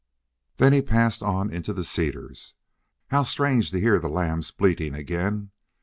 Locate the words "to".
3.69-3.79